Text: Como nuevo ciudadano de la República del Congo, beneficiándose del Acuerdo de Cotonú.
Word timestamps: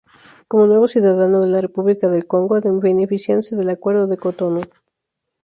Como 0.47 0.65
nuevo 0.65 0.87
ciudadano 0.87 1.41
de 1.41 1.47
la 1.49 1.61
República 1.61 2.07
del 2.09 2.25
Congo, 2.25 2.59
beneficiándose 2.59 3.55
del 3.55 3.69
Acuerdo 3.69 4.07
de 4.07 4.17
Cotonú. 4.17 4.61